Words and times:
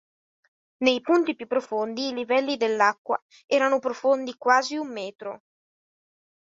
Nei 0.77 0.99
punti 0.99 1.35
più 1.35 1.45
profondi 1.45 2.07
i 2.07 2.13
livelli 2.15 2.57
dell'acqua 2.57 3.23
erano 3.45 3.77
profondi 3.77 4.33
quasi 4.35 4.75
un 4.75 4.91
metro. 4.91 5.41